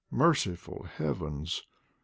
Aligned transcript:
Merciful 0.09 0.87
heavens! 0.97 1.61